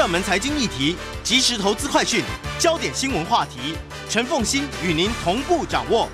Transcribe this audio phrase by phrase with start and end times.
[0.00, 2.24] 热门财经议题，即时投资快讯，
[2.58, 3.76] 焦点新闻话题，
[4.08, 6.08] 陈凤欣与您同步掌握。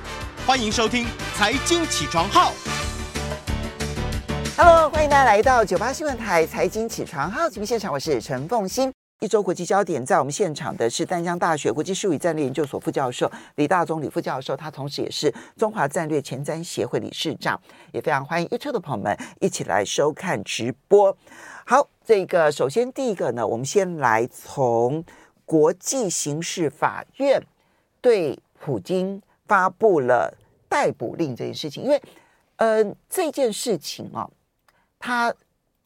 [0.45, 1.05] 欢迎收听
[1.37, 2.51] 《财经起床号》。
[4.57, 8.93] Hello，欢迎大家来到九八新闻台《财经起床号》节目现场，我是陈凤欣。
[9.21, 17.59] 一周国际焦点，在我们现场的是丹江大学国际事务与战略研究所副教授李大宗李副教授，他同时也是中华战略前瞻协会理事长。
[17.93, 21.17] 也非常欢迎 YouTube 的朋友们一起来收看直播。
[21.67, 21.89] 好。
[22.07, 25.05] 这个首先第一个呢，我们先来从
[25.45, 27.45] 国际刑事法院
[28.01, 30.33] 对普京发布了
[30.69, 32.01] 逮捕令这件事情，因为
[32.59, 34.31] 呃这件事情啊，
[35.01, 35.35] 它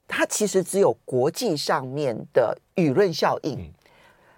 [0.06, 3.72] 它其实只有国际上面的舆论效应，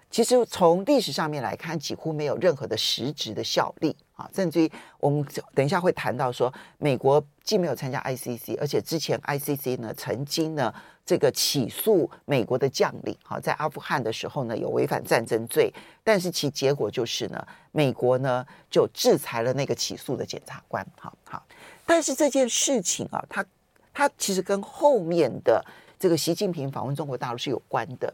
[0.09, 10.73] 其实从历史上面来看，几乎没有任何的实质的效力啊，甚至于我们等一下会谈到说，美国既没有参加 ICC，而且之前 ICC 呢曾经呢。
[11.05, 15.73] 这个起诉美国的将领，哈，在阿富汗的时候呢，有违反战争罪，
[16.03, 21.43] 但是其结果就是呢，美国呢就制裁了那个起诉的检察官，好好。
[21.85, 23.45] 但是这件事情啊，它
[23.93, 25.63] 它其实跟后面的
[25.99, 28.13] 这个习近平访问中国大陆是有关的，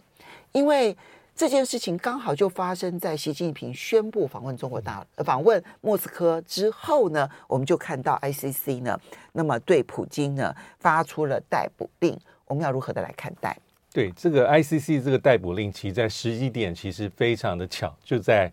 [0.52, 0.98] 因为
[1.36, 9.00] 这件事情刚好就发生在习近平宣布访问中国大陆、访问莫斯科之后呢，我们就看到 ICC 呢，
[9.34, 12.20] 那么对普京呢发出了逮捕令。
[12.50, 13.56] 我们要如何的来看待？
[13.94, 18.52] 对这个 ICC 这个逮捕令，其实在时机点其实非常的巧，就在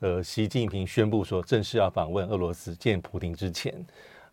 [0.00, 3.72] 呃习近平宣布说正式要访问俄罗斯见普京之前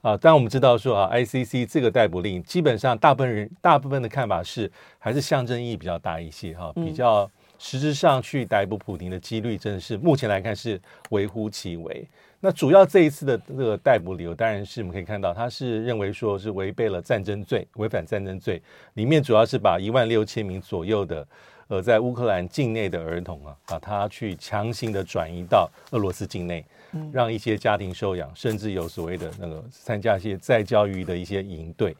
[0.01, 0.17] 啊。
[0.17, 10.81] 当然我们知道说啊，ICC 这个逮捕令，基本上大部分人大部分的看法是还是象征意义比较大一些哈，比较实质上去逮捕普京的几率，真的是目前来看是
[11.11, 12.07] 微乎其微。
[12.45, 18.61] 那主要这一次的这个逮捕理由，当然是我们可以看到，他是认为说是违背了战争罪，违反战争罪，
[18.95, 21.25] 里面主要是把一万六千名左右的
[21.69, 26.65] 呃在乌克兰境内的儿童啊，把他去强行的转移到俄罗斯境内，
[27.13, 31.95] 让一些家庭收养，甚至有所谓的那个参加一些再教育的一些营队，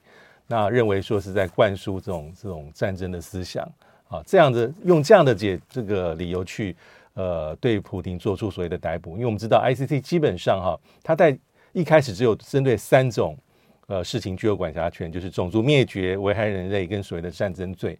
[0.45, 3.63] 那认为说是在灌输这种这种战争的思想
[4.09, 6.75] 啊，这样子用这样的解这个理由去。
[7.13, 11.37] 呃，对普丁做出所谓的逮捕，因为我们知道 ICC 基本上哈，它在
[11.71, 13.37] 一开始只有针对三种
[13.87, 17.97] 呃事情具有管辖权，就是种族灭绝、危害人类跟所谓的战争罪。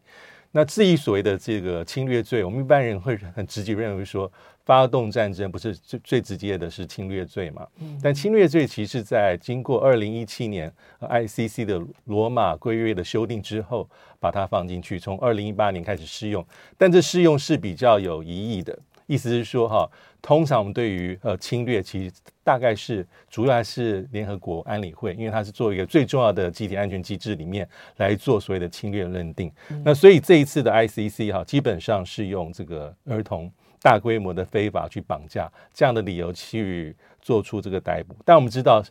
[0.56, 4.32] 那至于所谓的这个侵略罪，我们一般人会很直接认为说，
[4.66, 7.68] 发动战争不是最最直接的是侵略罪嘛？
[8.04, 16.46] 但侵略罪其实，在经过二零一七年 ICC 的罗马规约的修订之后，把它放进去，从二零一八年开始适用，
[16.78, 18.78] 但这适用是比较有疑义的。
[19.14, 19.88] 意思是说，哈，
[20.24, 22.12] 通常我们对于呃侵略，其实
[22.44, 29.52] 大概是主要还是联合国安理会，因为它是作为一个最重要的集体安全机制里面来做所谓的侵略认定。
[29.70, 33.52] 嗯、那所以这一次的 ICC 哈，基本上是用这个儿童
[33.82, 38.16] 大规模的非法去绑架这样的理由去做出这个逮捕。
[38.26, 38.84] 但我们知道，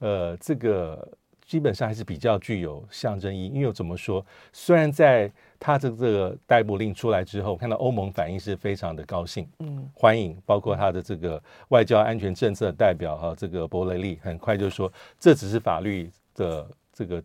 [0.00, 1.06] 呃，这个
[1.46, 17.22] 基本上还是比较具有象征意义，因为怎么说，虽然在他这个逮捕令出来之后，看到欧盟反应是非常的高兴，嗯，欢迎，包括他的这个外交安全政策代表哈，这个博雷利很快就说，这只是法律的这个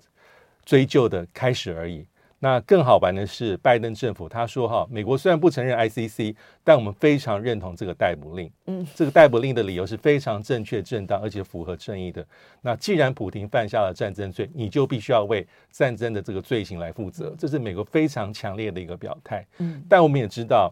[0.66, 2.06] 追究的开始而已。
[2.46, 8.52] 那更好玩的是，拜登政府他说哈，美国虽然不承认 ICC，但我们非常认同这个逮捕令。
[8.68, 12.24] 嗯，这个逮捕令的理由是非常正确、正当，而且符合正义的。
[12.62, 17.34] 那既然普廷犯下了战争罪，你就必须要为战争的这个罪行来负责。
[17.36, 19.44] 这是美国非常强烈的一个表态。
[19.58, 20.72] 嗯，但我们也知道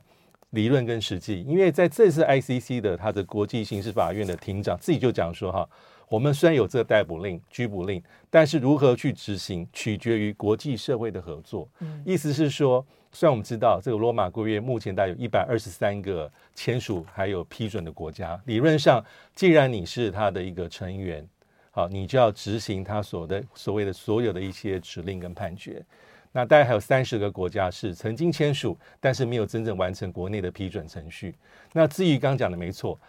[0.52, 5.68] 理论跟实际，因为在这次 ICC 的他的国际刑事法院的庭长自己就讲说哈。
[6.10, 11.68] 我们虽然有这个逮捕令、拘捕令，但是如何去执行，取决于国际社会的合作。
[11.80, 19.04] 嗯，意思是说，虽然我们知道这个罗马规约目前大概有一百二十三个签署还有批准的国家，理论上，
[19.34, 21.28] 既然你是他的一个成员，
[21.72, 25.84] 好，你就要执行他所的所谓的所有的一些指令跟判决。
[26.32, 31.34] 那大概还有三十个国家是曾经签署，但是没有真正完成国内的批准程序。
[31.72, 33.00] 那至于刚讲的没错。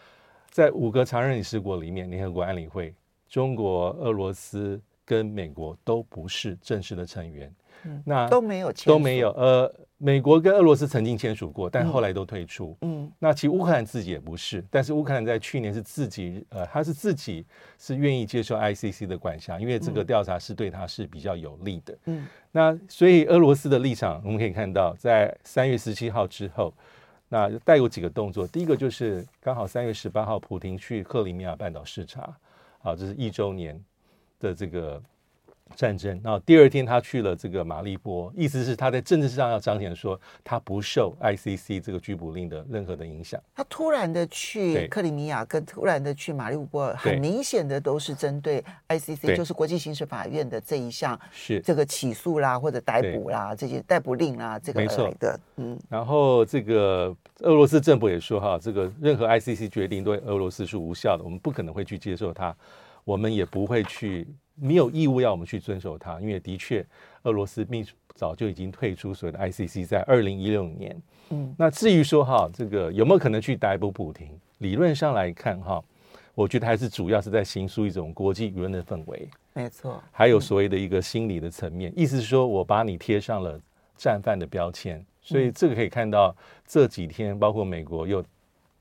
[0.54, 2.94] 在五个常任理事国里面，联合国安理会，
[3.28, 7.52] 中国、俄罗斯跟美国都不是正式的成员，
[7.82, 9.32] 嗯、那都没有签，都没有。
[9.32, 12.76] 呃，美国跟俄罗斯曾经签署过，但后来都退出。
[12.82, 17.44] 嗯，那其实乌克兰自己也不是，但是乌克兰在去年是自己，呃，他是自己
[17.76, 21.98] 是愿意接受 ICC 的管辖，因为这个调查是对他是比较有利的。
[22.04, 26.72] 嗯，那所以俄罗斯的立场，我们可以看到，在三月十七号之后，
[27.28, 28.46] 那带有几个动作。
[28.46, 32.22] 第一个就是刚好三月十八号，普京去克里米亚半岛视察，
[32.82, 33.82] 啊，这是一周年
[34.38, 35.02] 的这个。
[35.74, 43.40] 战争，然后第二天他去了这个马利波，意思是他在政治上要彰显说他不受 ICC 这个拘捕令的任何的影响。
[43.56, 55.40] 他突然的去克里米亚，跟突然的去马利波，很明显的都是针对 ICC，就是国际刑事法院的这一项是这个起诉啦或者逮捕啦这些逮捕令啦这个没错的。
[55.56, 62.54] 嗯，然后这个俄罗斯政府也说哈，这个任何 ICC 决定对俄罗斯是无效的，我们不可能会去接受它，
[63.04, 64.28] 我们也不会去。
[64.54, 66.84] 没有义务要我们去遵守它，因为的确，
[67.22, 67.84] 俄罗斯秘
[68.14, 71.02] 早就已经退出所谓的 ICC，在二零一六年。
[71.30, 74.28] 嗯，那至于说哈，这个有没有可能去逮捕普京？
[74.58, 75.82] 理论上来看哈，
[76.34, 79.28] 我觉得还是主要是在形塑一种国际舆论的氛围。
[79.52, 83.60] 没错，还有所谓的一个心理的层面，意思是说我把你贴上了
[83.96, 86.34] 战犯的标签，所以这个可以看到
[86.66, 88.24] 这几天，包括美国又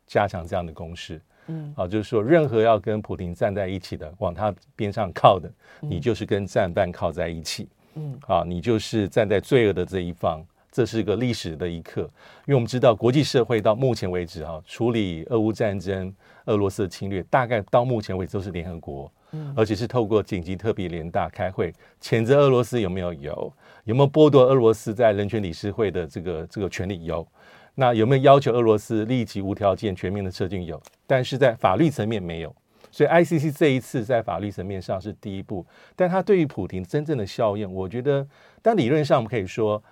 [0.06, 1.20] 加强这样的攻势。
[1.48, 5.52] 嗯，啊，就是说，任何要跟普亭站在一起的，往他边上靠的，
[5.82, 7.68] 你就是跟战犯靠在一起。
[7.96, 10.42] 嗯，啊，你就是站在罪恶的这一方，
[10.72, 12.02] 这是个历史的一刻。
[12.46, 16.14] 因为我们知道，国际社会到目前为止，哈，处理俄乌战争、
[16.46, 23.14] 俄罗斯的侵略，大概到目前为止都是联合国，嗯，而且是透过紧急特别联大开会，谴责俄罗斯有没有？
[23.14, 23.54] 有，
[23.84, 27.04] 有没有剥夺俄罗斯在人权理事会的这个这个权利？
[27.04, 27.28] 有。
[27.76, 30.66] 那有没有要求俄罗斯立即无条件全面的撤军？
[30.66, 32.56] 有，但是在法律层面没有。
[32.92, 35.66] 所以 ICC 这一次在法律层面上是第一步，
[35.96, 38.28] 但它对于普亭真正的效应，我觉得，
[38.62, 39.84] 但理论上我们可以说，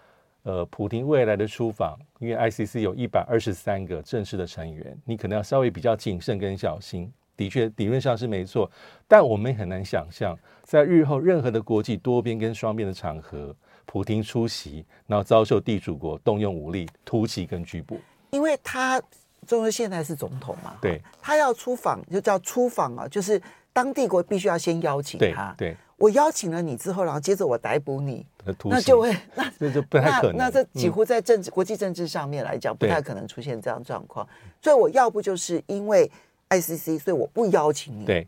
[0.43, 7.11] 呃，普亭未来的出访，因为 ICC 有一百二十三个正式的成员，你可能要稍微比较谨慎跟小心。
[7.35, 8.69] 的确，理论上是没错，
[9.07, 13.55] 但我们很难想象，在日后任何的国际多边跟双边的场合。
[13.85, 17.99] 普亭出席，然后遭受地主国动用武力突袭跟拘捕，
[18.29, 19.01] 因为他
[19.47, 23.41] 中国现在是总统嘛，对，他要出访就叫出访啊，就是
[23.73, 25.77] 当地国必须要先邀请他，对，对。
[25.97, 28.25] 我邀请了你之后，然后接着我逮捕你，
[28.63, 34.27] 那就会 那这就不太可能，那，那这几乎在政治、嗯、国际政治上面来讲，不太可能出现这样状况，
[34.63, 36.09] 所以我要不就是因为
[36.49, 38.27] ICC，所以我不邀请你，对，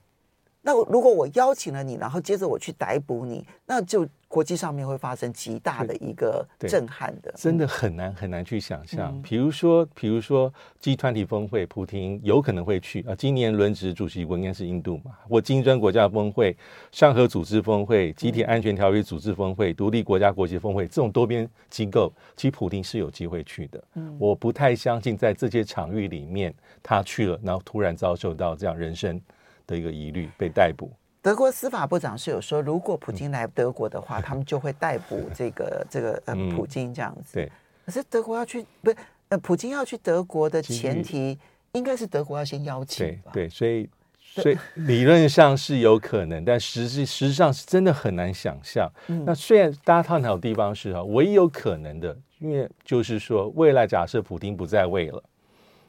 [0.62, 4.08] 那如果我邀请了你，然后接着我去逮捕你，那就。
[4.34, 9.22] 国际上面会发生极大的一个震撼的，真的很难很难去想象。
[9.22, 13.14] 比如说，比如说 G 团体峰会，普京有可能会去啊。
[13.14, 16.58] 今年轮值主席国应该是印度嘛，或金砖国家峰会、
[16.92, 23.84] 上合组织峰会、集体安全条约组织峰会、独立国家国际峰会这种多边机构，其实普京是有机会去的。
[24.18, 26.52] 我不太相信在这些场域里面
[26.82, 29.22] 他去了，然后突然遭受到这样人身
[29.68, 30.92] 的一个疑虑被逮捕。
[31.24, 37.36] 德国司法部长是有说，如果普京来德国的话， 他们就会逮捕这个 这个呃普京这样子。
[37.36, 37.50] 对。
[37.86, 38.98] 可是德国要去不是
[39.30, 41.40] 呃普京要去德国的前提，
[41.72, 43.32] 应该是德国要先邀请吧？
[43.34, 43.90] 对对，所以
[44.20, 48.92] 所以理论上是有可能，但实际实际上是真的很难想象。
[49.26, 55.24] 那虽然大家探讨的地方是哈，唯一有可能的，因为就是说未来假设普京不在位了，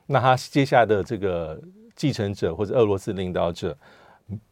[0.07, 1.61] 那他接下来的这个
[1.97, 3.77] 继承者或者俄罗斯领导者。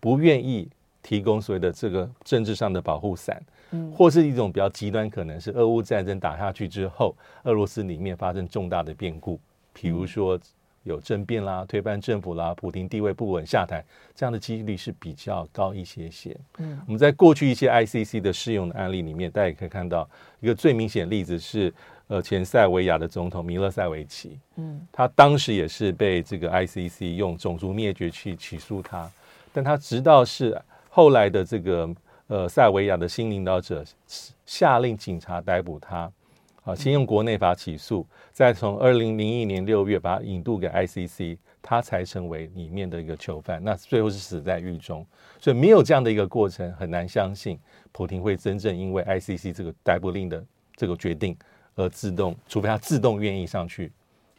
[0.00, 0.68] 不愿意
[1.02, 7.14] 提供所谓的这个政治上的保护伞，嗯，或是一种比较极端，可能是俄乌战争打下去之后，
[7.44, 9.40] 俄罗斯里面发生重大的变故，
[9.72, 10.38] 比如说
[10.84, 16.36] 有政变啦、推翻政府啦、普京地位不稳下台，这样的几率是比较高一些些。
[16.58, 20.08] 嗯，我们在过去一些 ICC 的适用的案例里面，大家也可以看到
[20.40, 21.72] 一个最明显的例子是，
[22.08, 29.10] 呃，前塞维亚的总统米勒塞维奇，嗯，他当时也是被这个 ICC 用种族灭绝去起诉他。
[29.52, 31.88] 但他直到是后来的这个
[32.26, 33.84] 呃塞维亚的新领导者
[34.46, 36.10] 下令警察逮捕他，
[36.64, 43.62] 啊，先用国内法起诉，再从二零零一年六月把他引渡给 ICC，他才成为里面的一个囚犯。
[43.62, 45.06] 那最后是死在狱中，
[45.38, 47.58] 所以没有这样的一个过程，很难相信
[47.90, 50.44] 普廷会真正因为 ICC 这个逮捕令的
[50.76, 51.36] 这个决定
[51.74, 53.92] 而自动，除非他自动愿意上去。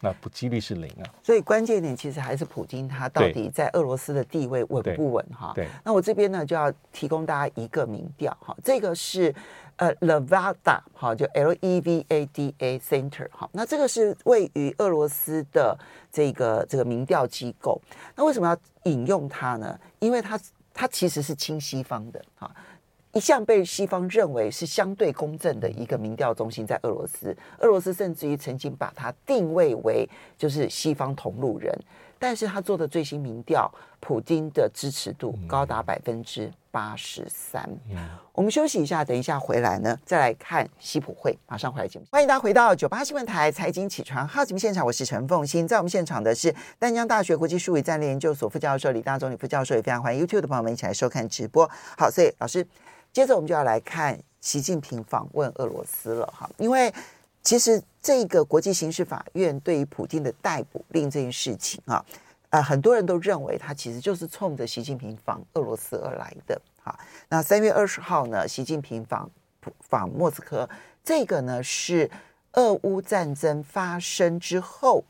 [0.04, 5.54] 那不几率是零啊，所以关键点其实还是普京他到底在俄罗斯的地位稳不稳哈？
[5.56, 9.34] 对，那我这边呢就要提供大家一个民调哈，这个是
[9.78, 15.80] 呃 Levada 哈，就 L E V A D A Center 哈，那这个是位于俄罗斯的
[16.12, 17.82] 这个这个民调机构。
[18.14, 19.80] 那为什么要引用它呢？
[20.00, 20.38] 因为它
[20.74, 22.54] 它其实是亲西方的哈。
[23.14, 31.72] 一向被西方认为是相对公正的一个民调中心，在俄罗斯，俄罗斯甚至于曾经把它定位为就是西方同路人。
[32.18, 37.70] 但是他做的最新民调，普京的支持度高达百分之八十三。
[38.32, 41.38] 我们休息一下，等一下回来呢，再来看西普会。
[41.48, 51.70] 马上回来节目，欢迎大家回到九八新闻台财经起床号节目现场，我是陈凤欣，在我们现场的是丹江大学国际数位战略研究所副教授李大中李副教授，也非常欢迎 YouTube 的朋友们一起来收看直播。
[51.98, 52.66] 好，所以老师，
[53.14, 56.94] 接着我们就要来看习近平访问俄罗斯了哈，因为。
[57.46, 62.02] 其实这个国际刑事法院对于普京的逮捕令这件事情啊，
[62.52, 66.58] 呃，很多人都认为他其实就是冲着习近平访俄罗斯而来的。
[66.82, 69.30] 哈，那三月二十号呢，习近平访
[69.82, 70.70] 访莫斯科，
[71.04, 72.10] 这个呢是
[72.54, 75.04] 俄乌战争发生之后，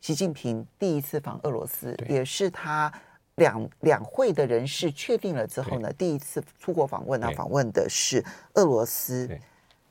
[0.00, 2.92] 习近平第一次访俄罗斯，也是他
[3.38, 9.28] 两两会的人士确定了之后呢，第一次出国访问啊，访问的是俄罗斯。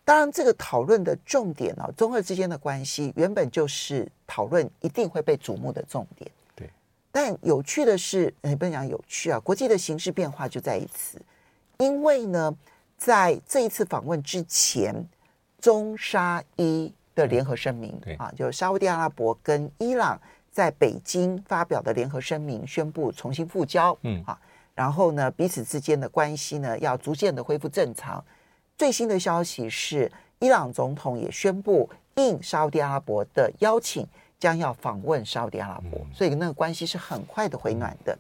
[0.06, 6.32] 当然，这个讨论的重点哦，中俄之间的关系原本就是讨论一定会被瞩目的重点。
[6.56, 6.70] 对。
[7.12, 11.22] 但有趣的是，也不能讲有趣啊，国际的形势变化就在于此。
[11.80, 12.56] 因为呢，
[12.98, 14.96] 在这一次访问之前，
[15.60, 20.18] 中沙伊的联合声明啊，就沙乌地阿拉伯跟伊朗
[20.58, 23.96] 在北京发表的联合声明，宣布重新复交。
[24.02, 24.36] 嗯啊，
[24.74, 28.26] 然后呢，彼此之间的关系呢，要逐渐的恢复正常。
[28.76, 34.08] 最新的消息是，伊朗总统也宣布应沙乌地阿拉伯的邀请，
[34.40, 38.18] 将要访问沙乌地阿拉伯，所以那个关系是很快的回暖的。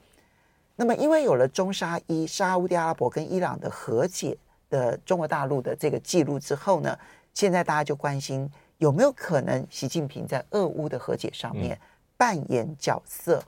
[0.75, 4.37] 那么，因为有了中沙伊沙乌地阿拉伯跟伊朗的和解
[4.69, 6.95] 的中国大陆的这个记录之后呢，
[7.33, 11.75] 现在大家就关心有没有可能习近平在俄乌的和解上面
[12.17, 13.41] 扮演角色，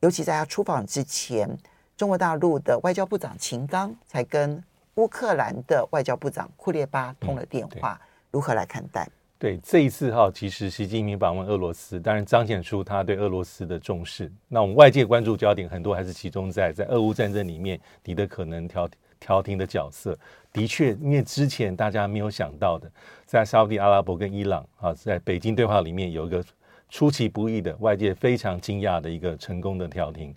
[0.00, 1.58] 尤其在他出访之前，
[1.96, 4.62] 中国大陆的外交部长秦刚才跟。
[4.96, 9.08] 乌克兰的外交部长库列巴通了电话，嗯、如何来看待？
[9.38, 14.30] 对这一次哈，其实习近平访问俄罗斯，当然彰显出他对俄罗斯的重视。
[14.48, 18.86] 那我们外界关注焦点很多还是集中在在俄乌战争里面，你的可能调
[19.18, 20.14] 调停的角色。
[20.52, 22.86] 的确，因为之前大家没有想到的，
[23.24, 26.44] 在沙乌地阿拉伯跟伊朗啊，在北京对话里面有一个
[26.92, 30.34] 出其不意的、外界非常惊讶的一个成功的调停。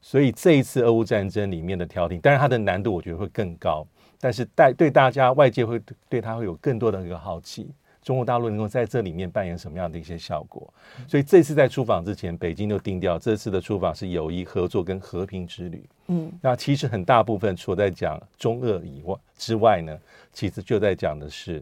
[0.00, 3.84] 所以这一次俄乌战争里面的调停，当然它的难度我觉得会更高。
[4.20, 7.68] 但是带对大家外界会对它会有更多的一个好奇，
[8.04, 10.72] 中国大陆能够在这里面扮演什么样的一些效果？
[11.08, 15.84] 所以这次在出访之前，北京就定调，这次的出访是友谊合作跟和平之旅。
[16.06, 19.98] 嗯，那其实很大部分除了在讲中俄以外之外呢，
[20.32, 21.60] 其实就在讲的是，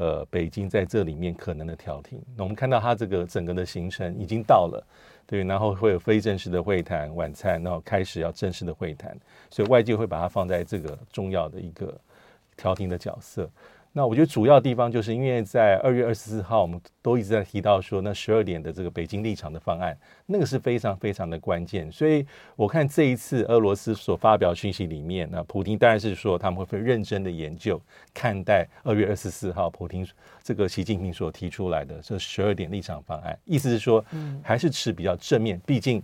[0.00, 2.18] 呃，北京在这里面可能的调停。
[2.34, 4.82] 那我们看到他这个整个的行程已经到了。
[5.26, 9.14] 对，然后会有非正式的会谈、晚餐，然后开始要正式的会谈，
[9.50, 11.94] 所以外界会把它放在这个重要的一个
[12.56, 13.46] 调停的角色。
[13.92, 21.90] 那我觉得主要地方就是因为在二月二十四号，我们都一直在提到说，那十二点的这个北京立场的方案，那个是非常非常的关键。
[21.90, 27.80] 所以我看这一次俄罗斯所发表讯息里面，那普京当然是说他们会认真的研究
[28.14, 30.06] 看待二月二十四号普京
[30.42, 34.04] 这个习近平所提出来的这十二点立场方案，意思是说
[34.40, 36.00] 还是持比较正面，毕竟。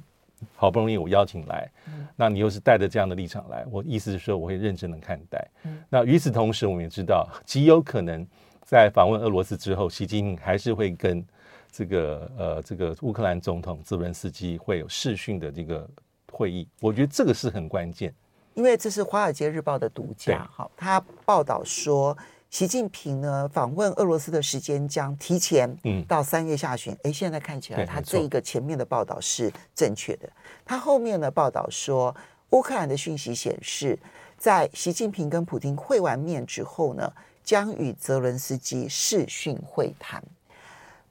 [0.55, 1.71] 好不容易我邀请来，
[2.15, 5.47] 那你又是带着这样的立场来，我意思是说我会认真的看待。
[5.89, 8.27] 那与此同时，我们也知道 极有可能
[8.63, 11.25] 在访问俄罗斯之后，习近平还是会跟
[11.71, 15.89] 这个呃这个乌克兰总统泽伦斯基会有视讯的这个
[16.31, 16.69] 会议。
[16.81, 18.15] 我觉得这个是很关键，
[18.55, 20.47] 因为这是《华尔街日报》的独家。
[20.53, 22.17] 好，他报道说。
[22.57, 26.91] 习近平呢访问俄罗斯的时间将提前，嗯，到三月下旬。
[26.95, 30.27] 哎、嗯，现在看起来他这一个前面的报道是正确的。
[30.65, 32.17] 他后面的报道说，
[32.53, 33.99] 乌克兰的讯息显示，
[34.39, 37.13] 在习近平跟普京会完面之后呢，
[37.45, 40.25] 将与泽伦斯基视讯会谈。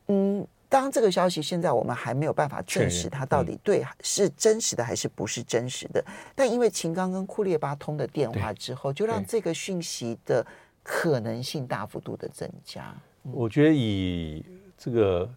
[0.07, 6.03] 嗯，当这个消息现在我们还没有办法证实它到底对是真实的还是不是真实的。
[6.33, 10.43] 但因为秦刚跟库列巴通的电话之后，就让这个讯息的。
[10.87, 14.45] 可能性大幅度的增加，我觉得以
[14.77, 15.27] 这个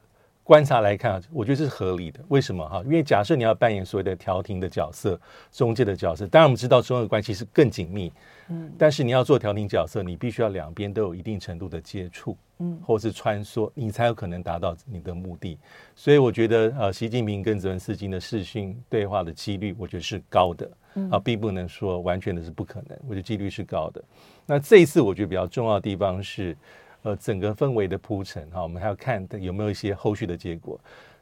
[0.45, 2.21] 观察来看，我觉得这是合理的。
[2.28, 2.83] 为什么哈？
[2.85, 5.19] 因为假设你要扮演所谓的调停的角色、
[5.50, 8.12] 中介的角色，当然我们知道中俄关系是更紧密，
[8.49, 15.59] 嗯，但是你要做调停角色，你必须要两边都有一定程度的接触，嗯，或是穿梭，你才有可能达到你的目的。
[15.97, 20.71] 所以我觉得，呃，习近平跟泽连斯基的视讯对话的几率，我觉得是高的。
[21.12, 24.02] 啊，并不能说完全的是不可能，我觉得几率是高的。
[24.50, 26.57] 那这一次我觉得比较重要的地方是，
[27.02, 30.81] 呃，整个氛围的铺陈哈，我们还要看有没有一些后续的结果。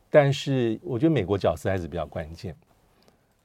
[0.09, 2.55] 但是我觉得美国角色还是比较关键。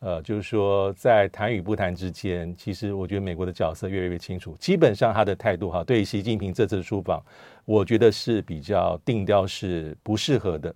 [0.01, 4.55] 呃，就是说在谈与不谈之间，其实我觉得美国的角色越来越清楚。
[4.59, 7.19] 基本上他的态度哈，对习近平这次出访，
[7.65, 10.73] 我觉得是比较定调，是不适合的。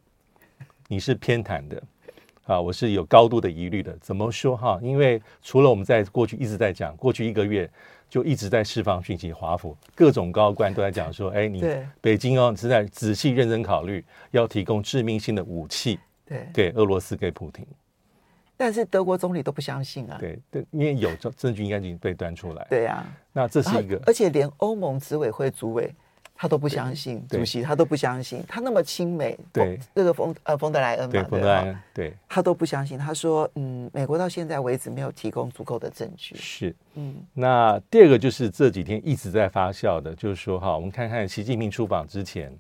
[0.88, 1.82] 你是偏袒的
[2.46, 3.96] 啊，我是有高度的疑虑的。
[4.00, 4.80] 怎么说哈？
[4.82, 7.70] 因为除了我们在过去一直在讲，过去一个月
[8.10, 11.64] 就一直在释放讯息，华府各种高官都在讲说，哎，你
[12.02, 17.66] 北京哦，你是在仔细认真考虑要提供致命性的武器，对，给俄罗斯给普廷。
[18.58, 20.18] 但是德国总理都不相信啊。
[20.20, 22.66] 对对，因为有证证据应该已经被端出来。
[22.70, 25.94] 对呀、啊，那这是一个，而且连欧盟执委会主委。
[26.38, 32.98] 他都不相信，主席他都不相信，他那么亲美，对这个冯呃冯德莱恩嘛，对，冯德莱恩，对，他都不相信。
[33.00, 36.36] 他说，嗯，美国到现在为止没有提供足够的证据。
[36.36, 42.54] 是，嗯，那第二个就是这几天一直在发酵的，就是说哈，我们看看习近平出访之前，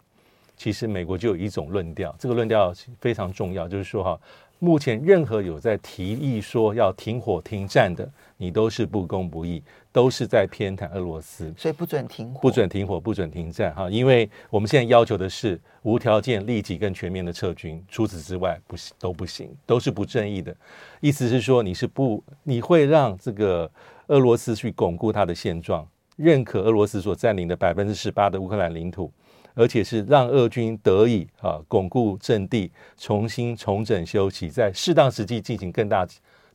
[0.55, 4.19] 其实美国就有一种论调，这个论调非常重要，就是说哈。
[4.59, 13.89] 目前任何有在提议说要停火停战的，你都是不公不义，都是在偏袒俄罗斯，所以不准停火，不准停火，不准停战哈。
[13.89, 20.55] 因为我们现在要求的是无条件、立即跟全面的撤军，除此之外不行都不行，都是不正义的。
[21.01, 23.69] 意思是说你是不，你会让这个
[24.07, 29.11] 俄罗斯去巩固它的现状，认可俄罗斯所占领的百分之十八的乌克兰领土。
[29.55, 36.05] 而且是让俄军得以啊巩固阵地，重新重整休息，在适当时机进行更大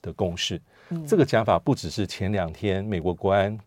[0.01, 0.61] 的攻势。
[0.91, 3.59] 嗯、这个讲法不只是前两天美国国安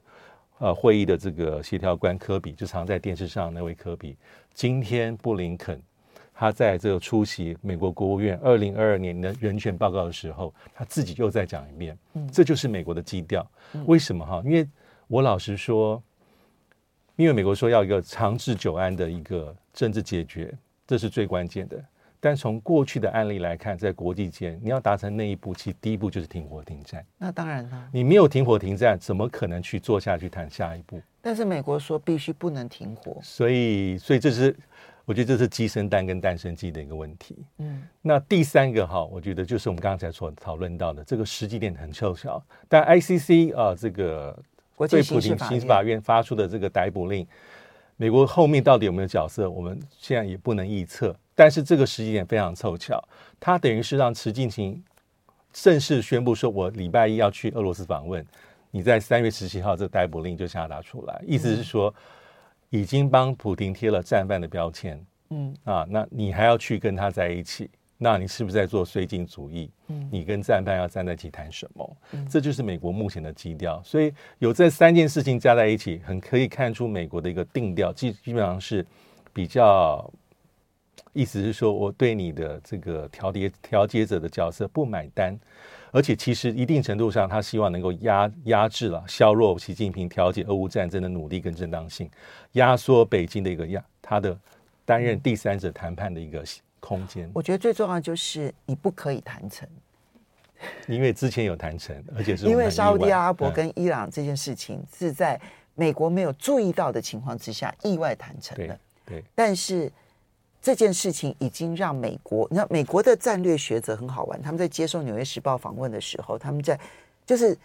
[0.59, 4.15] 呃会议的这个协调官科比，就常在电视上那位科比，
[4.53, 5.81] 今天布林肯
[6.33, 11.97] 他在这个出席美国国务院二零二二年的人权报告的时候，他自己又再讲一遍。
[12.13, 13.45] 嗯、这就是美国的基调。
[13.87, 14.41] 为什么哈？
[14.45, 14.67] 因为
[15.07, 16.01] 我老实说。
[17.15, 20.51] 因为美国说要一个长治久安的一个政治解决，
[20.87, 21.83] 这是最关键的。
[22.19, 27.05] 但从过去的案例来看，在国际间，你要达成那一步，其实第一步就是停火停战。
[27.17, 31.01] 那当然了，你没有停火停战，怎么可能去做下去谈下一步？
[31.21, 34.55] 但是美国说必须不能停火，所以，所以这是
[35.03, 37.45] 我觉得这是鸡生蛋跟蛋生鸡的一个问题。
[37.57, 44.41] 嗯，那第三个哈，我觉得就是我们刚才所讨论到的这个时机点很凑巧，但 ICC 啊这个。
[44.87, 47.25] 对普丁刑事法院发出的这个逮捕令，
[47.97, 51.15] 美国后面到底有没有角色，我们现在也不能预测。
[51.35, 53.03] 但是这个时间点非常凑巧，
[53.39, 54.83] 他等于是让习近平
[55.51, 58.25] 正式宣布说，我礼拜一要去俄罗斯访问。
[58.75, 61.93] 你在三月十七号这个逮捕令就下达出来，意思是说
[62.71, 64.99] 已经帮普京贴了战犯的标签。
[65.29, 67.69] 嗯啊，那你还要去跟他在一起？
[68.03, 69.71] 那你是不是在做绥靖主义？
[69.87, 71.97] 嗯，你跟战犯要站在一起谈什么？
[72.11, 73.81] 嗯，这就是美国目前的基调。
[73.81, 78.85] 所以有这三件事情加在一起，很可以看出美国的一个定调，基基本上是
[79.31, 80.11] 比较，
[81.13, 85.39] 意思是说我对你的这个调节调节者的角色不买单，
[85.91, 92.09] 而且其实一定程度上，他希望能够压压制了削弱习近平调解俄乌战争的努力跟正当性，
[92.51, 94.37] 压缩北京的一个压他的
[94.83, 96.43] 担任第三者谈判的一个。
[96.85, 99.65] 空间，我觉得最重要就是你不可以谈成，
[100.85, 105.39] 因为之前有谈成，而且是因为沙乌地阿拉伯跟伊朗这件事情是在
[105.75, 108.77] 美国没有注意到的情况之下意外谈成的。
[109.05, 109.89] 对，对，但是
[110.61, 116.77] 这件事情已经让美国，你知道美国的战略学者很好玩，他们在接受《纽约时报》访问的时候，他们在
[117.25, 117.57] 就是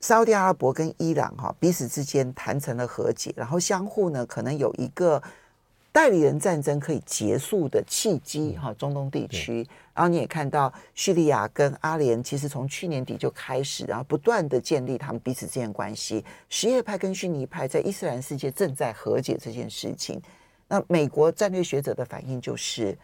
[0.00, 5.22] 沙乌地阿拉伯跟伊朗哈彼此之间谈成了和解，然后相互呢可能有一个。
[5.94, 9.64] 代理人战争可以结束的契机，哈，中东地区。
[9.94, 16.24] 然后你也看到叙利亚跟阿联，其实从去年底就开始，然后不断的建立他们彼此之间关系。
[16.48, 20.20] 什叶派跟逊尼派在伊斯兰世界正在和解这件事情。
[20.66, 22.98] 那美国战略学者的反应就是，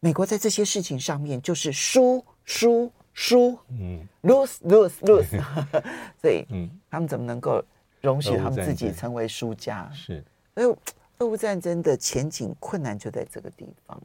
[0.00, 5.42] 美国在这些事情上面就是输输输，嗯，lose lose lose。
[6.20, 7.64] 所以，嗯，他们怎么能够
[8.02, 9.90] 容许他们自己成为输家？
[9.94, 10.22] 是，
[10.54, 10.76] 所以。
[11.18, 14.00] 俄乌战争的前景困难就在这个地方。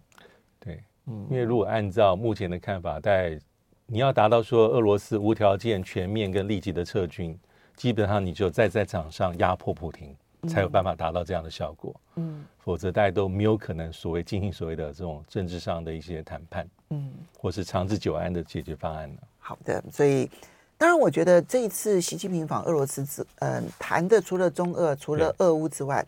[0.59, 3.39] 对，嗯，因为如果按照目前的看法，在
[3.85, 7.37] 你要达到说俄罗斯无条件、全面跟立即的撤军，
[7.75, 10.15] 基本上你就再在场上压迫普丁，
[10.47, 11.93] 才有办法达到这样的效果。
[12.15, 19.19] 嗯，否则大家都没有可能所谓进行所谓的这种政治上的一些谈判，嗯，或是长治久安的解决方案呢。
[19.39, 20.29] 好的，所以
[20.77, 26.05] 当然，我觉得这一次习近平访俄罗斯之，嗯，谈的除了中俄、除了俄乌之外。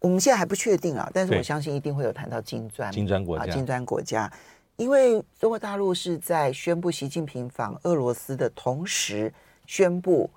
[0.00, 4.32] 我们现在还不确定啊，但是我相信一定会有谈到金砖、金砖国家、金砖国家，
[4.76, 9.32] 因为中国大陆是在宣布习近平访俄罗斯的同时，
[9.66, 10.30] 宣布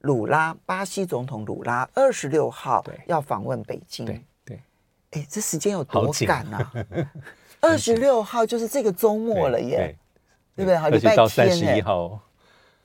[0.00, 4.06] 鲁拉巴西总统鲁拉二十六号要访问北京。
[4.06, 4.60] 对对，
[5.10, 6.72] 哎，这时间有多赶啊？
[7.60, 9.94] 二十六号就是这个周末了耶，
[10.56, 10.64] 对。
[10.64, 10.76] 不对？
[10.78, 12.18] 好，礼拜天到三十一号，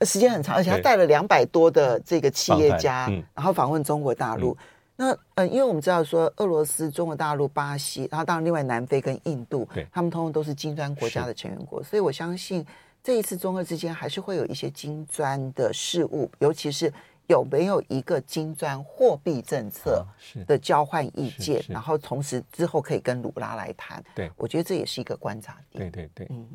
[0.02, 4.52] 时间很长，而且他带了两百多的这个企业家，嗯、然后访问中国大陆。
[4.52, 4.58] 嗯、
[4.96, 12.66] 那嗯，因为我们知道说，俄罗斯、中国大陆、巴西，然后当然另外南非跟印度，对他们通通都是金砖国家的成员国，所以我相信
[13.04, 16.92] 这一次中俄之间还是会有一些金砖的事务，尤其是
[17.28, 20.06] 有没有一个金砖货币政策
[20.48, 24.04] 的交换意见，然后同时之后可以跟鲁拉来谈。
[24.16, 25.92] 对，我觉得这也是一个观察点。
[25.92, 26.48] 对对对，嗯，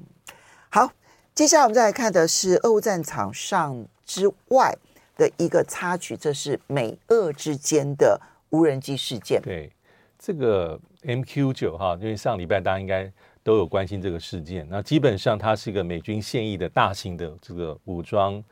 [0.69, 0.91] 好。
[1.33, 4.77] 接下来我们再来看的是俄乌战场上之外
[5.21, 9.39] 的一个插曲，这是美俄之间的无人机事件。
[9.43, 9.71] 对，
[10.19, 14.67] 这个 MQ 九哈，因为上礼拜大家应该都有关心这个事件。
[14.71, 18.43] 那基本上它是一个美军现役的大型的这个武装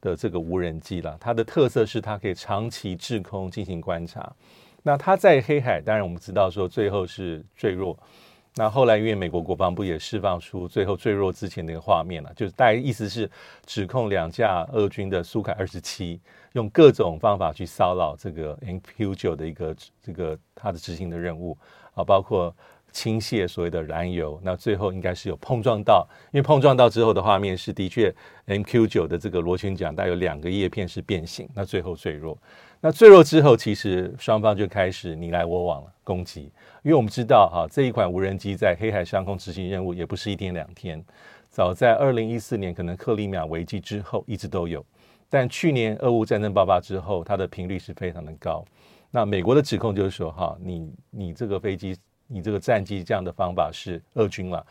[0.00, 1.14] 的这个无人机了。
[1.20, 4.32] 它的特色是它可以长期滞空进行观察。
[4.82, 7.98] 那它在黑海，当然我们知道说最后是坠落。
[8.56, 13.28] 那后来，因为美国国防部也释放出最后坠落之前的一个画面了，就是大概意思是
[13.66, 16.20] 指控两架俄军的苏凯二十七
[16.52, 21.58] 用各种方法去骚扰这个 MQ 九的一个这个它的执行的任务
[21.94, 22.54] 啊，包括
[22.92, 24.40] 倾泻所谓的燃油。
[24.40, 28.14] 那最后应该是有碰撞到，因为碰撞到之后的画面是的确
[28.46, 32.38] MQ 九的这个螺旋桨带有两个叶片是变形，那最后坠落。
[32.86, 41.02] 那坠落之后，其实双方就开始你来我往了攻击，因为我们知道哈，这一款无人机在黑海上空执行任务也不是一天两天，
[41.48, 44.84] 早在二零一四年可能克里米亚危机之后一直都有，
[45.30, 48.62] 但去年俄乌战争爆发之后，它的频率是非常的高。
[49.10, 54.62] 那美国的指控就是说哈，你你这个飞机，你这个战机这样的方法是俄军了，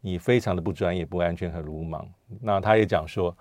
[0.00, 2.04] 你非常的不专业、不安全和鲁莽。
[2.40, 3.32] 那他也讲说。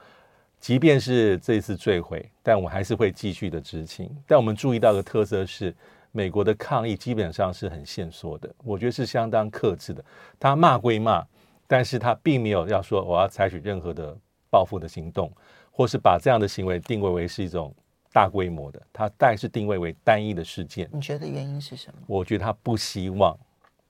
[0.60, 4.10] 即便是这次坠毁，但我还是会继续的执勤。
[4.28, 5.74] 但我们注意到的特色是，
[6.12, 10.04] 美国的抗议基本上是很限缩的，我觉得是相当克制的。
[10.40, 11.26] 他骂归骂，
[11.66, 14.16] 但是他并没有要说我要采取任何的
[14.50, 15.32] 报复的行动，
[15.72, 17.74] 或是把这样的行为定位为是一种
[18.12, 18.82] 大规模的。
[18.92, 20.90] 他但是定位为单一的事件。
[20.92, 22.00] 你觉得原因是什么？
[22.06, 23.38] 我觉得他不希望，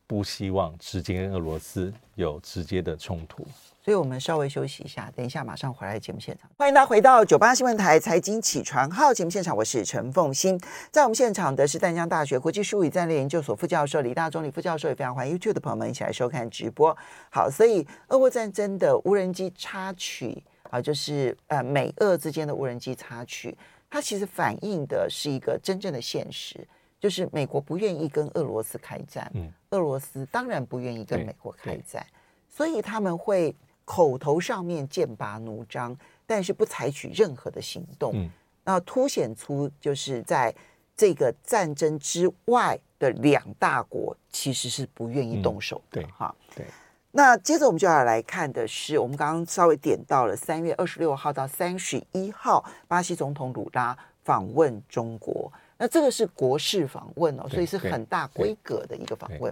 [0.05, 3.47] 不希望直接跟俄罗斯有直接的冲突。
[3.89, 6.47] 所以我们稍微休息一下，等一下马上回来节目现场。
[6.55, 10.61] 欢迎大家回到九八新闻台财经起床号节目现场，我是陈凤欣。
[10.91, 16.95] 在我们现场的是淡江大学国际术语战略研究所副教授李大中李副教授，也非常欢迎 YouTube 的朋友们一起来收看直播。
[17.31, 23.57] 好，所以俄乌战争的无人机插曲啊，就是呃美俄之间的无人机插曲，
[23.89, 26.63] 它其实反映的是一个真正的现实，
[26.99, 32.05] 就是美国不愿意跟俄罗斯开战，嗯，俄罗斯当然不愿意跟美国开战，
[32.47, 33.55] 所以他们会。
[33.89, 35.97] 口头上面剑拔弩张，
[36.27, 38.29] 但是不采取任何的行动，嗯，
[38.63, 40.53] 那凸显出就是在
[40.95, 46.65] 这个战争之外的两大国其实是不愿意动手的，哈、嗯，对。
[47.09, 59.51] 那接着我们就要来看的是，我们刚刚稍微点到了三月二十六号到三十一号，巴西总统鲁拉访问中国，那这个是国事访问哦，所以是很大规格的一个访问。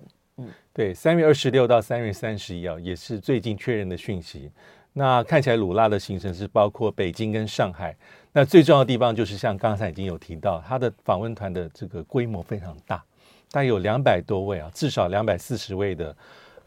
[0.73, 4.51] 对，三月二十六到三月三十一啊，也是最近确认的讯息。
[4.93, 7.95] 那看起来鲁拉的行程是包括北京跟上海。
[8.31, 12.97] 那最重要的地方就是像刚才已经有提到，他的访问团的这个规模非常大，
[13.51, 16.15] 大概有两百多位啊，至少两百四十位的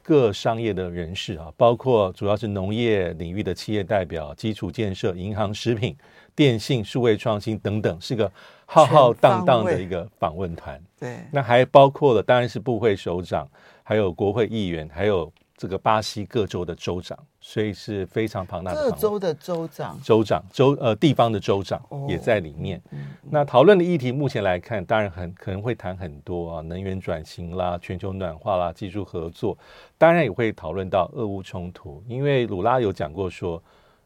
[0.02, 5.96] 各商业的人士啊，包括主要是农业领域的企业代表、基础建设、银行、食品、
[6.34, 8.30] 电信、数位创新等等，是个
[8.72, 10.80] 浩浩荡荡的一个访问团。
[10.96, 13.48] 对，那还包括了，当然是部会首长，
[13.82, 18.80] 还有国会议员，还有这个巴西各州的州长，所以是非常庞大的。
[18.80, 22.80] 各州的州长、州长、州呃地方的州长也在里面。
[22.92, 29.58] 哦、那讨论的议题目前来看，当然很可能会谈很多啊，能源转型啦、全球暖化啦、技术合作，
[29.98, 33.60] 当然也会讨论到俄乌冲突，因为鲁拉有讲过说，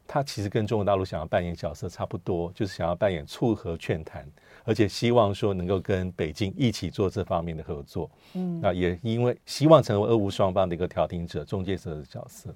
[0.07, 4.25] 他其实跟中国大陆想要扮演角色差不多，就是想要扮演促和劝谈。
[4.65, 12.53] 而且希望说能够跟北京一起做这方面的合作，嗯，那也因为希望成为俄乌双方的一个调停者、中介者的角色。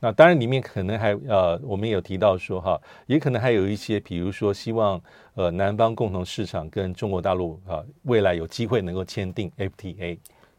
[0.00, 5.00] 那当然里面可能还呃，我们有提到说哈，也可能还有一些，比如说希望
[5.34, 10.16] 呃南方共同市场跟中国大陆啊未来有机会能够签订 FTA。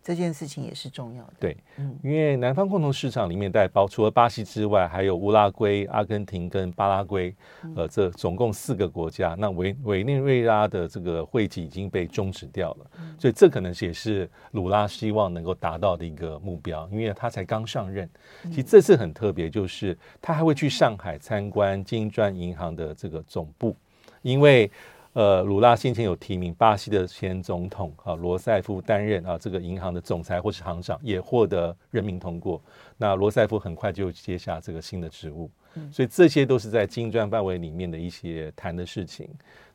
[0.10, 7.32] 这件事情也是重要的，对，嗯，因为南方共同市场里面带包除了巴西之外，还有乌拉圭、阿根廷跟巴拉圭，
[7.76, 9.36] 呃，这总共四个国家。
[9.38, 12.88] 那委委内瑞拉的这个会籍已经被终止掉了，
[13.19, 18.10] 所以这可能也是鲁拉希望能够达到的一个目标，因为他才刚上任。
[18.45, 23.76] 其实这次很特别，就是他还会去上海参观金砖银行的这个总部，
[24.24, 24.72] 因为。
[25.19, 32.62] 呃，鲁拉先前有提名巴西的前总统啊罗塞夫担任啊这个银行的总裁或是行长，也获得任命通过。
[32.95, 35.51] 那罗塞夫很快就接下这个新的职务。
[35.91, 39.27] 所以这些都是在金砖范围里面的一些谈的事情。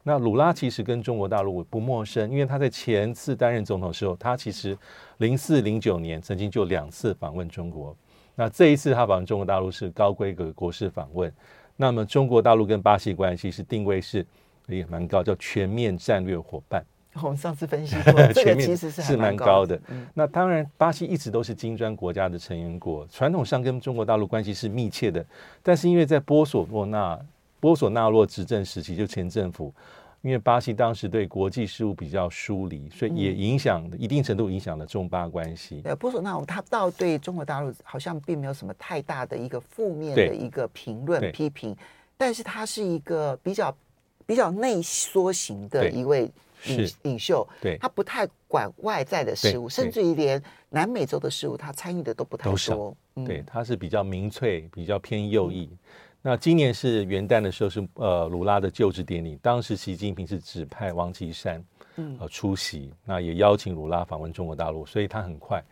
[0.03, 4.75] 那鲁拉其实跟中国大陆不陌生，因为他在前次担任总统的时候，他其实
[5.19, 7.95] 零四零九年曾经就两次访问中国。
[8.35, 11.31] 那这一次他访问中国大陆是高规格国事访问。
[11.77, 14.25] 那么中国大陆跟巴西关系是定位是
[14.67, 16.85] 也蛮高，叫全面战略伙伴。
[17.23, 19.81] 我们上次分析过， 这个其实是是蛮高的。
[20.15, 25.25] 那当然，巴西一直都是金砖国家的成员国，传统上跟中国大陆关系是密切的。
[25.63, 27.17] 但是因为在波索诺纳
[27.61, 29.73] 波索纳洛执政时期，就前政府，
[30.23, 35.83] 因为巴西当时对国际事务比较疏离，所以也影响一定程度影响了中巴关系。
[35.85, 41.77] 呃，波索纳洛他倒对中国大陆好像并没有什么太大的一个负面的一个评论批评，
[42.17, 43.73] 但是他是一个比较
[44.27, 46.31] 比较内缩型的一位。
[46.67, 52.97] 领领袖，对，他不太管外在的事物，甚至于连南美洲的事物，他参与的都不太多。
[53.17, 55.69] 嗯、对，他是比较民粹，比较偏右翼。
[55.71, 55.79] 嗯、
[56.23, 61.63] 那今年是元旦的时候是呃鲁拉的就职典礼，当时习近平是指派王岐山
[61.97, 65.63] 嗯呃出席，那也邀请鲁拉访问中国大陆，所以他很快。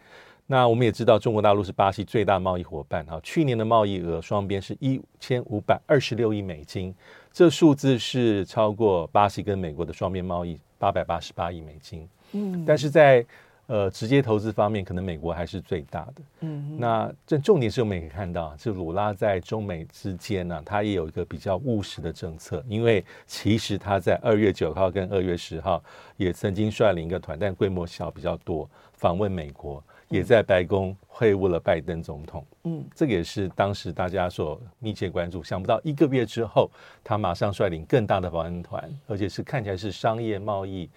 [0.47, 6.95] 那我们也知道，中国大陆是巴西最大贸易伙伴哈，去年的贸易额双边是一千五百二十六亿美金，
[7.33, 10.59] 这数字是超过巴西跟美国的双边贸易。
[10.83, 13.25] 八百八十八亿美金，嗯，但是在
[13.69, 25.81] 呃直接投资方面，可能美国还是最大的，嗯，那这重点是我们也可以看到，就鲁拉在中美之间呢、啊，他也有一个比较务实的政策，因为其实他在二月九号跟二月十号
[26.17, 29.81] 也曾经率领一个团，但规模小比较多，访问美国。
[30.13, 35.43] 也在白宫会晤了拜登总统，嗯，这个也是当时大家所密切关注。
[35.43, 36.71] 想不到一个月之后，
[37.03, 40.91] 他马上率领更大的访问团，而且是看起来是商业贸易，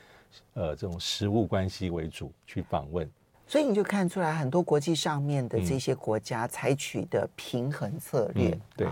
[0.53, 3.09] 呃，这种实务关系为主去访问。
[3.47, 8.49] 所以你就看出来，很多国际上面的这些国家采取的平衡策略。
[8.49, 8.87] 嗯、对，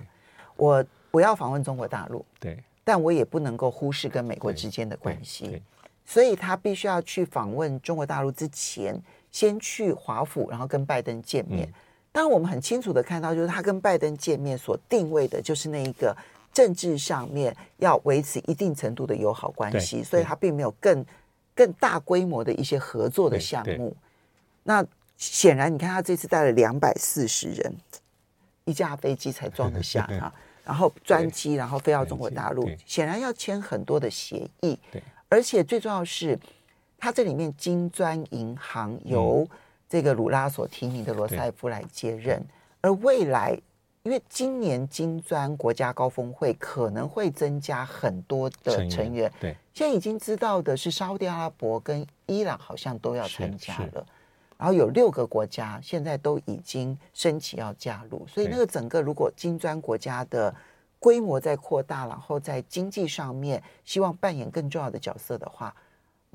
[0.55, 5.61] 我我要访问中国大陆，对，但我也不能够忽视跟美国之间的关系，
[6.05, 8.97] 所以他必须要去访问中国大陆之前。
[9.33, 11.67] 先去华府，然后跟拜登见面。
[12.13, 16.15] 当然，我们很清楚的看到，就是他跟拜登见面所定位的，就是那一个
[16.53, 21.03] 政治上面要维持一定程度的友好关系，所以他并没有更
[21.55, 23.97] 更大规模的一些合作的项目。
[24.61, 24.85] 那
[25.17, 27.75] 显然，你看他这次带了两百四十人，
[28.65, 30.31] 一架飞机才装得下他，
[30.63, 34.77] 然后专机，然后飞到中国大陆，显然要签很多的协议。
[35.27, 36.37] 而且最重要是。
[37.03, 39.45] 他这里面金砖银行由
[39.89, 42.41] 这个鲁拉所提名的罗塞夫来接任，
[42.79, 43.59] 而未来
[44.03, 54.05] 因为今年金砖国家高峰会可能会增加很多的成员，对，现在已经知道的是沙乌地阿拉伯跟伊朗好像都要参加了，
[54.57, 60.55] 然后有六个国家现在都已经申请要加入，所以那个整个如果金砖国家的
[60.99, 65.75] 规模在扩大，然后在经济上面希望扮演更重要的角色的话。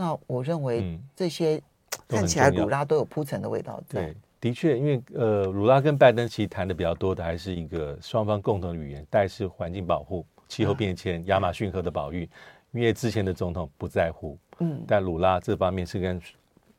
[0.00, 1.60] 那我认为这些
[2.06, 3.82] 看起来鲁拉都有铺陈的味道。
[3.88, 12.30] 对，的确，因为呃，鲁拉跟拜登其实谈的比较多的还是一个双方共同的语言，但是环境保护、气候变迁、亚马逊河的保育，
[12.70, 14.38] 因为之前的总统不在乎。
[14.60, 16.22] 嗯，但鲁拉这方面是跟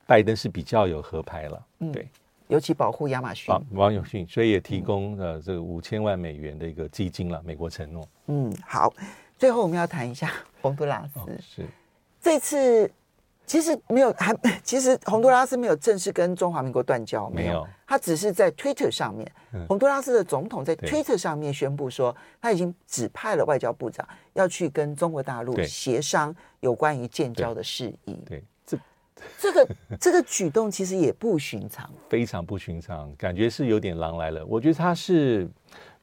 [0.07, 1.65] 拜登是比较有合拍了。
[1.79, 2.07] 嗯，对，
[2.47, 3.53] 尤其保护亚马逊。
[3.53, 8.07] 啊，亚马逊，所以也提供呃这个五千万美元的一个基金了，美国承诺。
[8.27, 8.93] 嗯，好，
[9.37, 11.19] 最后我们要谈一下洪都拉斯。
[11.19, 11.65] 哦，是
[12.21, 12.89] 这次。
[13.49, 14.31] 其实没有，还
[14.63, 19.29] 其实洪都拉斯没有正式跟中华民国断交，没有，他只是在 Twitter 上面，
[19.67, 28.21] 洪都拉斯的总统在 Twitter 上面宣布说，他已经指派了外交部长要去跟中国大陆协商有关于建交的事宜。
[28.23, 28.77] 对，这
[29.39, 34.45] 这个这个举动其实也不寻常，非常不寻常，感觉是有点狼来了。
[34.45, 35.49] 我觉得他是。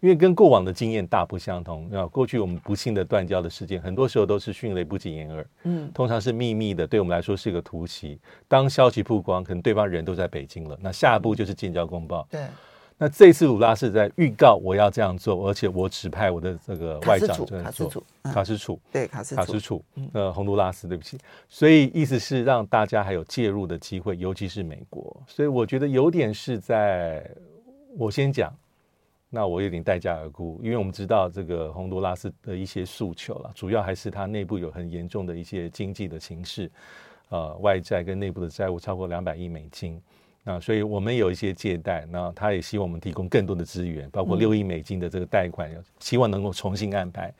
[0.06, 8.16] 因为跟过往的经验大不相同啊，过去我们不幸的断交的事件，很多时候都是迅雷不及掩耳，嗯，通常是秘密的，对我们来说是一个突袭。
[8.46, 12.24] 当消息曝光，可能对方人都在北京了，那下一步就是建交公报。
[12.30, 12.46] 对，
[12.96, 18.04] 那这次鲁拉是在预告我要这样做，而且我指派我的这个外长这样做。
[18.22, 21.18] 卡斯楚，对，卡斯卡斯楚，呃，洪都拉斯，对不起。
[21.48, 25.20] 所以意思是让大家还有介入的机会，尤其是美国。
[25.26, 27.28] 所以我觉得有点是在，
[27.98, 28.54] 我先讲。
[29.28, 36.70] 那我有点待价而沽，因为我们知道这个洪都拉斯的一些诉求了，主要还是它内部有很严重的一些经济的形势，
[37.28, 40.00] 呃，外债跟内部的债务超过两百亿美金，
[40.44, 47.34] 那所以我们有一些借贷，那他也希望我们提供更多的资源，包括六亿美金的这个贷款，希望能够重新安排，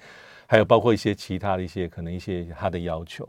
[0.48, 3.26] 还有包括一些其他的一些可能一些他的要求，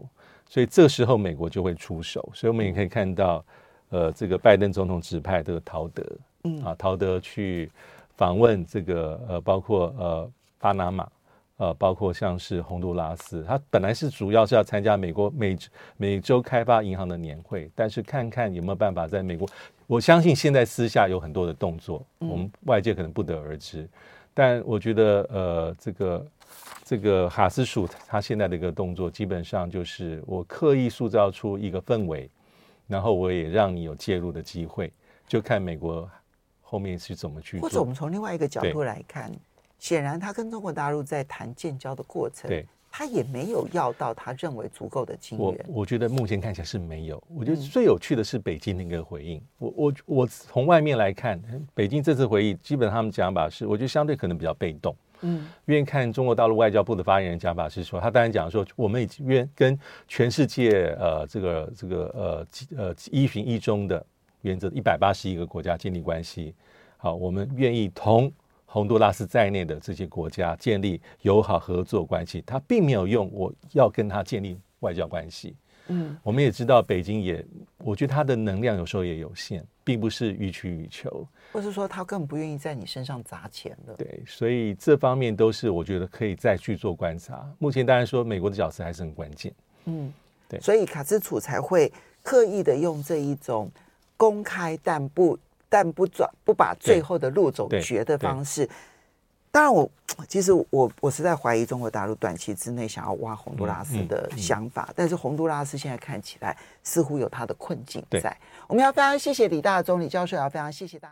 [0.50, 3.46] 所以这时候美国就会出手，所以我们也可以看到，
[3.90, 6.04] 呃，这个拜登总统指派这个陶德，
[6.44, 6.64] 嗯。
[6.64, 7.72] 啊，陶德去。
[8.18, 11.08] 访问这个呃，包括呃巴拿马，
[11.58, 15.58] 呃，包括像是洪都拉斯，他本来是主要是要参加美国美
[15.96, 19.48] 美洲开发银行的年会，但是看看有没有办法在美国，
[19.86, 23.90] 我相信现在私下有很多的动作，我们外界可能不得而知，嗯、
[24.34, 26.28] 但我觉得呃，这个
[26.84, 32.30] 这个哈斯署他现在的一个动作，基本上就是我刻意塑造出一个氛围，
[32.88, 34.92] 然后我也让你有介入的机会，
[35.28, 36.10] 就看美国
[36.70, 37.68] 后面是怎么去做。
[37.68, 39.32] 或者我们从另外一个角度来看。
[39.80, 45.48] 显然，他跟中国大陆在谈建交的过程，对，他也没有要到他认为足够的金援。
[45.48, 47.24] 我我觉得目前看起来是没有。
[47.28, 49.38] 我觉得最有趣的是北京的一个回应。
[49.38, 51.40] 嗯、我我我从外面来看，
[51.76, 54.96] 北京这次回应，基本上他们讲法是，我觉得相对可能比较被动。
[55.22, 59.78] 嗯，因为看中国大陆外交部的发言人讲法是说，他当然讲说，我们已经愿跟
[60.08, 64.04] 全世界呃这个这个呃呃一循一中的
[64.48, 66.56] 原则，一百八十一个国家建立关系。
[66.98, 68.32] 好，我们愿意同。
[68.70, 75.56] 洪都拉斯在内的这些国家建立友好合作关系，他并没有用我要跟他建立外交关系。
[75.88, 77.44] 嗯，我们也知道北京也，
[77.78, 83.96] 我觉得他的能量有时候也有限，并不是予取予求，或是说他更不愿意在你身上砸钱了。
[83.96, 87.50] 对，所以这方面都是我觉得可以再去做观察。
[87.60, 89.52] 目前当然说美国的角色还是很关键。
[89.86, 90.14] 嗯，
[90.50, 93.72] 对，所以卡兹楚才会刻意的用这一种
[94.18, 95.38] 公开但不。
[95.70, 98.66] 但不转不把最后的路走绝的方式，
[99.52, 99.92] 当然我
[100.26, 108.34] 其实我我实在怀疑中国大陆短期之内想要挖洪都拉斯的想法，嗯嗯嗯、但是洪都拉斯现在看起来似乎有它的困境在。
[108.66, 111.06] 我们要非常谢谢李大中李教授，也要非常谢谢大家。